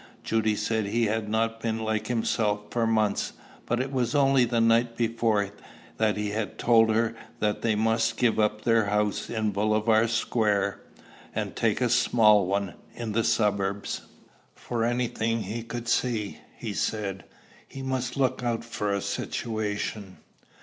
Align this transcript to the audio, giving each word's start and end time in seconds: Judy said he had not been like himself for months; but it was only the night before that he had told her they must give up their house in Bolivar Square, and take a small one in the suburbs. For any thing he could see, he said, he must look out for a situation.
Judy 0.23 0.55
said 0.55 0.87
he 0.87 1.05
had 1.05 1.29
not 1.29 1.59
been 1.59 1.77
like 1.77 2.07
himself 2.07 2.61
for 2.71 2.87
months; 2.87 3.33
but 3.67 3.79
it 3.79 3.91
was 3.91 4.15
only 4.15 4.45
the 4.45 4.59
night 4.59 4.97
before 4.97 5.51
that 5.97 6.17
he 6.17 6.31
had 6.31 6.57
told 6.57 6.89
her 6.89 7.15
they 7.39 7.75
must 7.75 8.17
give 8.17 8.39
up 8.39 8.63
their 8.63 8.85
house 8.85 9.29
in 9.29 9.51
Bolivar 9.51 10.07
Square, 10.07 10.81
and 11.35 11.55
take 11.55 11.81
a 11.81 11.87
small 11.87 12.47
one 12.47 12.73
in 12.95 13.11
the 13.11 13.23
suburbs. 13.23 14.01
For 14.55 14.83
any 14.85 15.05
thing 15.07 15.43
he 15.43 15.61
could 15.61 15.87
see, 15.87 16.39
he 16.57 16.73
said, 16.73 17.23
he 17.67 17.83
must 17.83 18.17
look 18.17 18.41
out 18.41 18.65
for 18.65 18.91
a 18.91 19.01
situation. 19.03 20.17